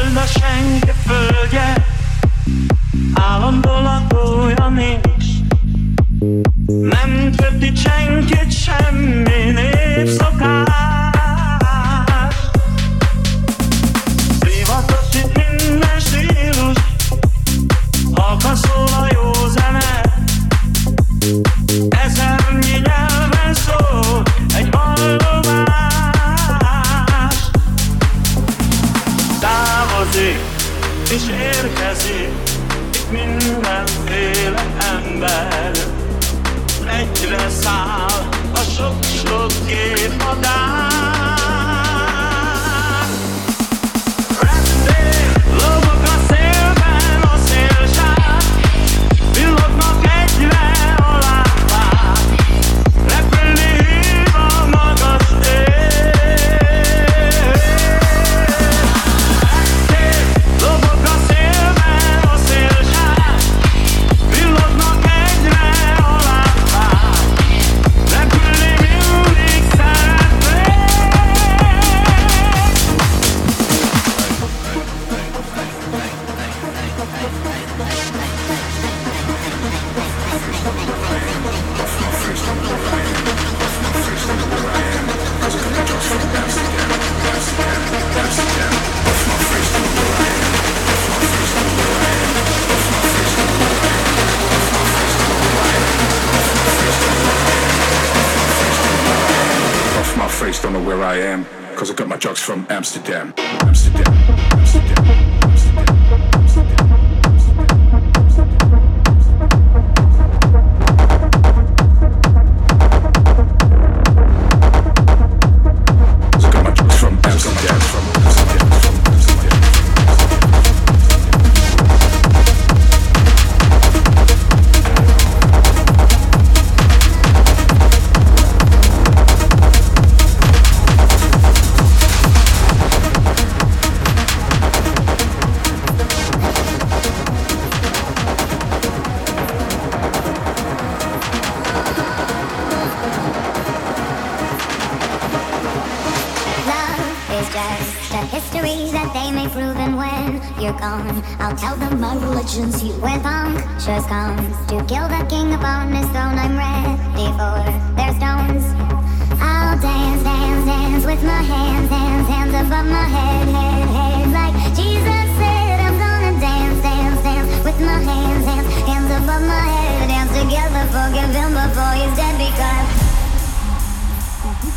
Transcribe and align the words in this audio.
Föld 0.00 0.16
a 0.16 0.26
senki 0.26 0.92
földje. 1.06 1.74
Állandóan 3.14 4.06
olyan 4.12 4.72
nincs 4.72 5.26
Nem 6.66 7.32
többi 7.36 7.72
senkit 7.74 8.52
semmit. 8.52 9.49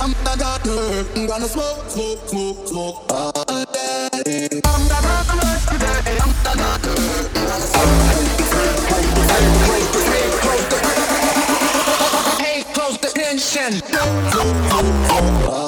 I'm 0.00 0.12
the 0.12 0.34
that. 0.38 0.66
I'm 1.16 1.26
gonna 1.26 1.48
smoke, 1.48 1.90
smoke, 1.90 2.28
smoke, 2.28 2.68
smoke 2.68 3.12
all 3.12 3.32
day. 3.72 4.48
I'm 4.64 4.82
the 4.86 4.98
that 5.02 5.60
today. 5.70 6.18
I'm 6.22 6.32
not 6.44 6.56
that 6.56 6.82
girl. 6.82 6.98
I'm 7.34 7.46
gonna 7.46 7.66
smoke. 7.66 8.28
Pay 12.38 12.62
close 12.74 12.96
attention. 12.98 13.72
Smoke, 13.72 14.32
smoke, 14.32 14.56
smoke 14.70 15.50
all 15.50 15.67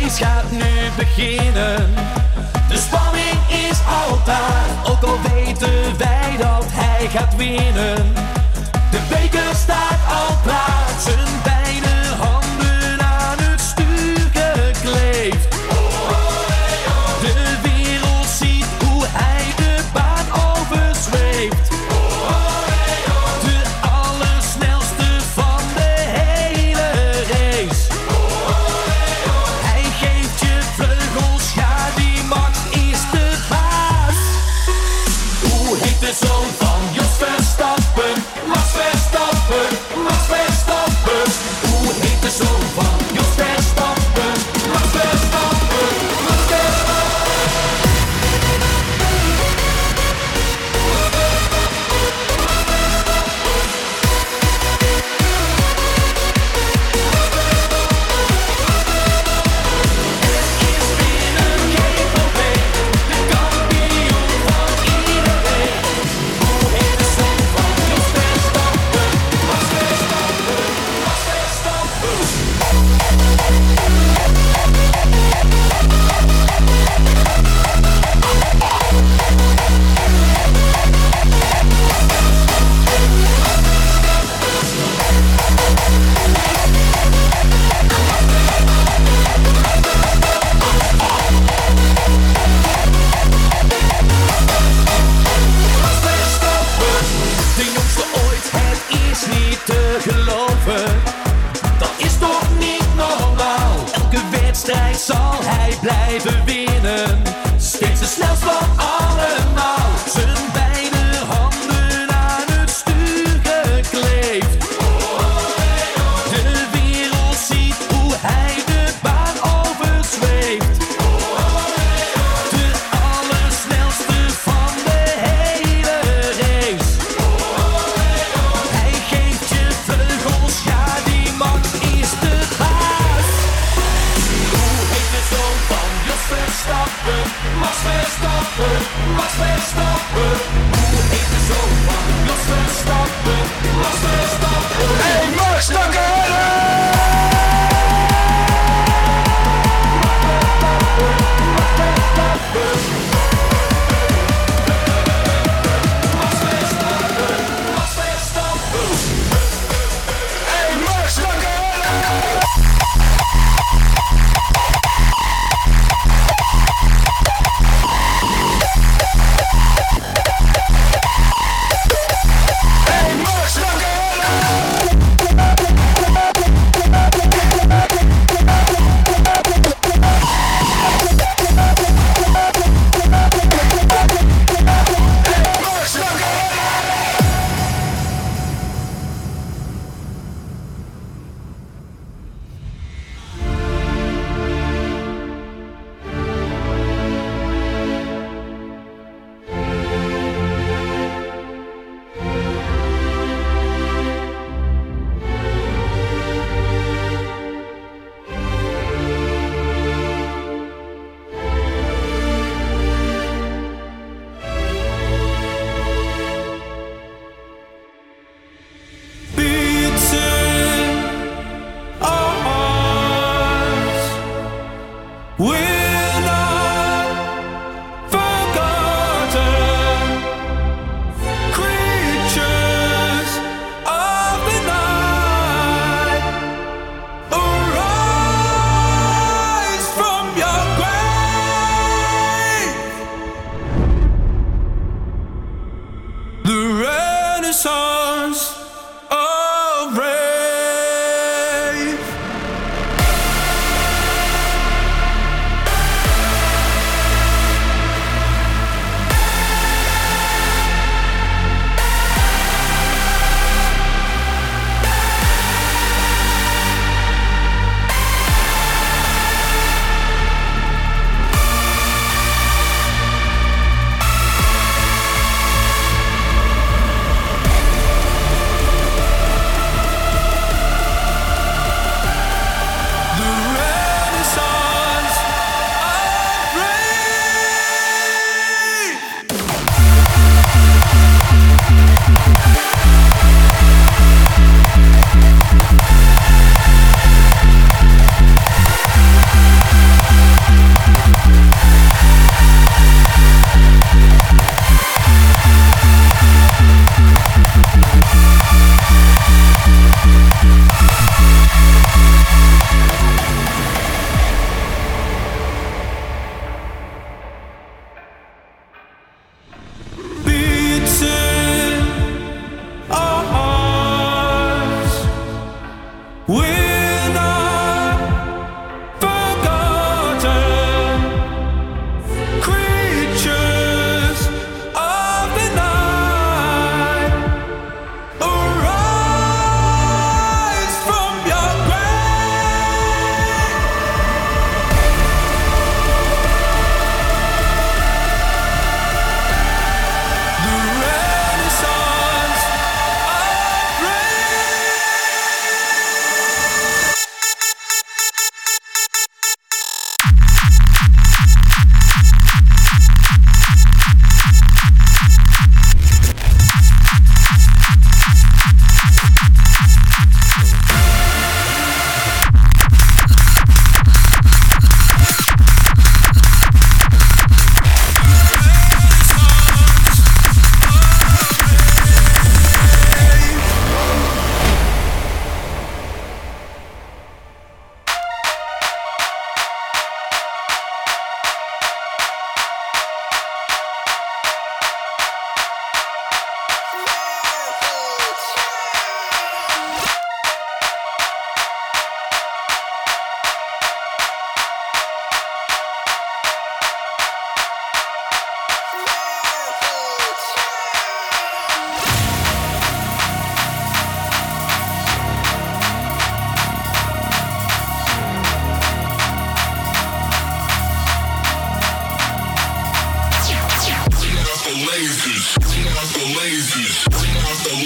feest 0.00 0.18
gaat 0.18 0.50
nu 0.50 0.90
beginnen. 0.96 1.94
De 2.68 2.76
spanning 2.76 3.38
is 3.68 3.78
altijd, 4.08 4.88
ook 4.88 5.02
al 5.02 5.18
weten 5.34 5.98
wij 5.98 6.36
dat 6.38 6.64
hij 6.68 7.08
gaat 7.08 7.36
winnen. 7.36 8.12
De 8.90 9.00
beker 9.08 9.54
staat 9.54 9.98
al 10.08 10.36
plaatsen 10.42 11.24
bij. 11.42 11.53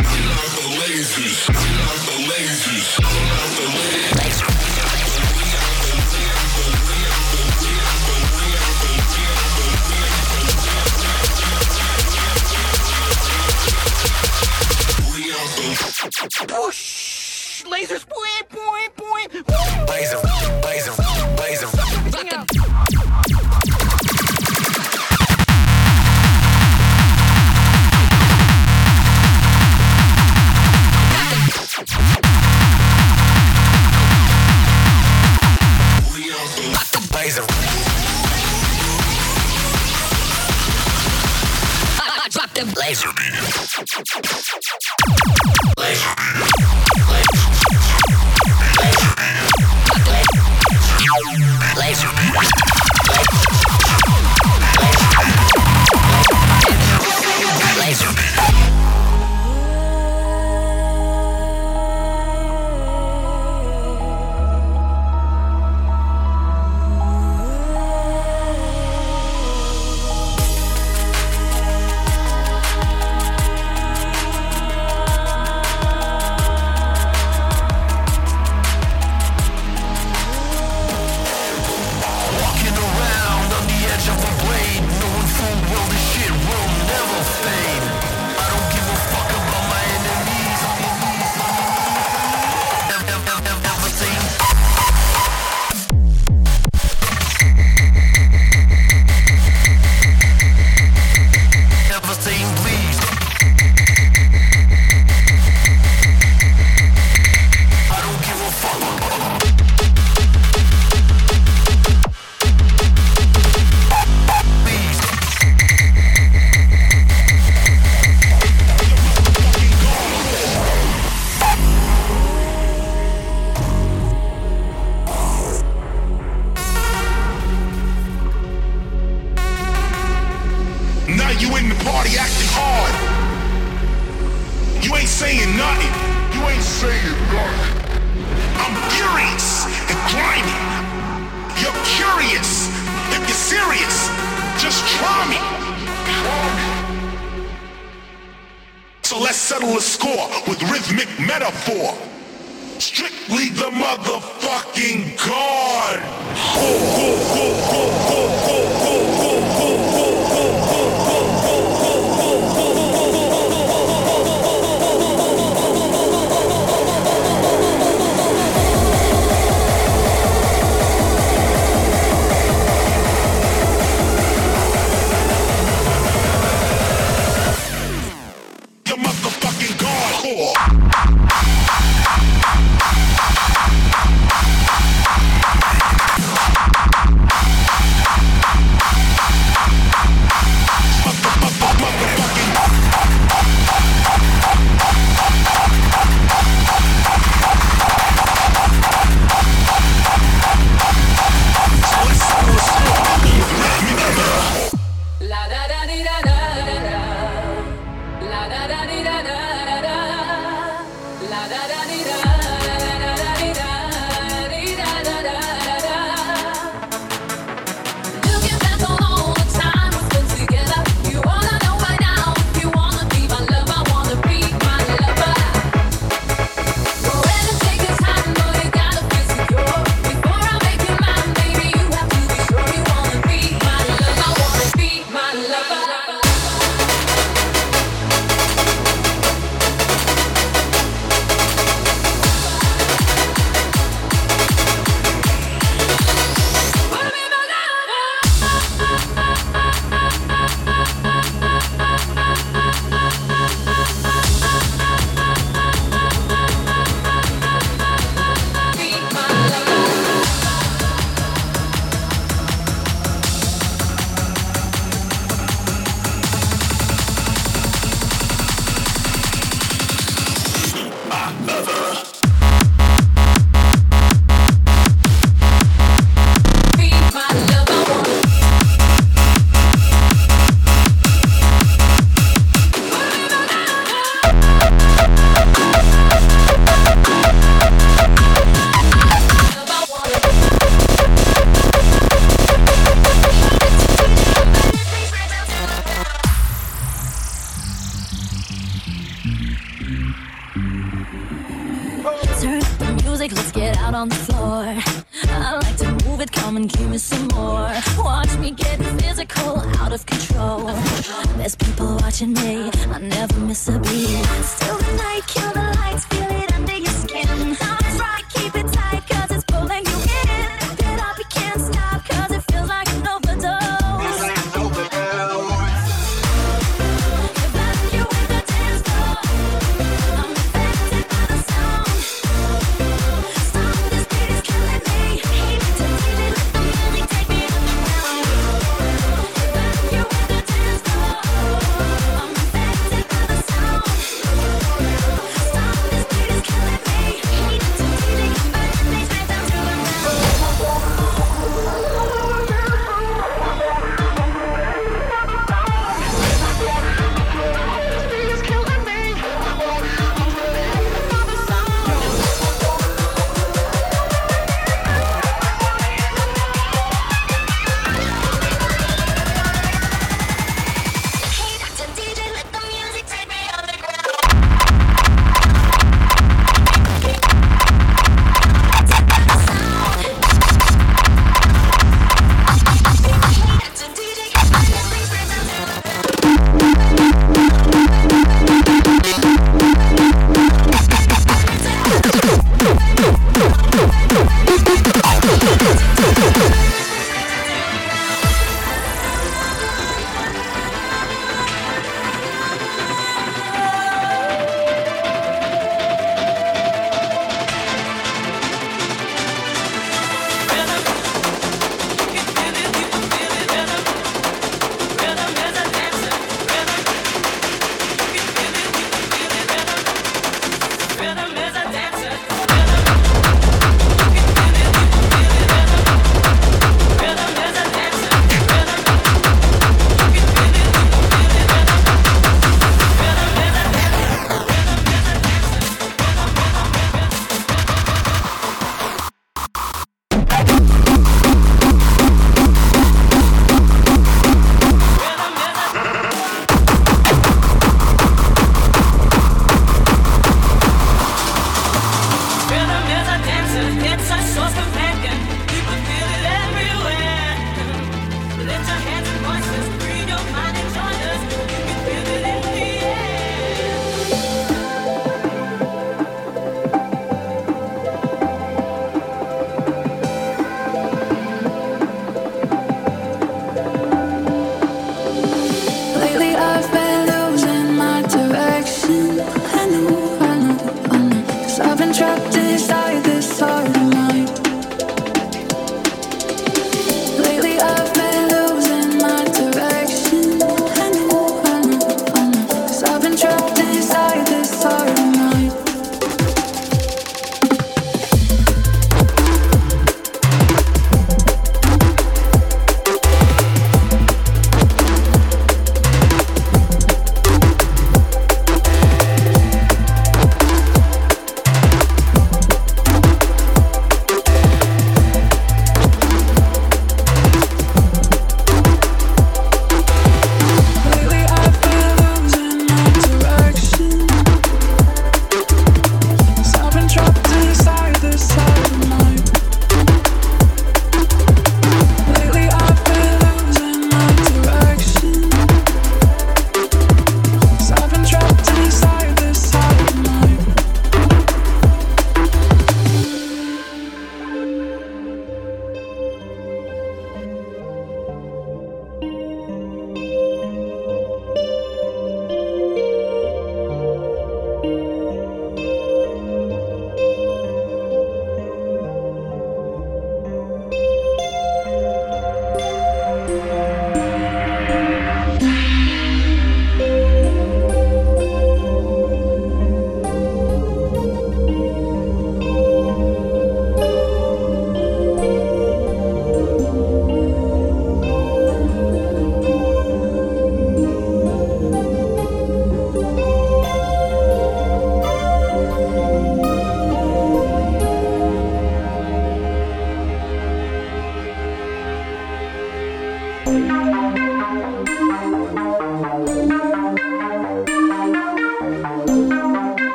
Laser 17.69 17.99
spoil! 17.99 18.26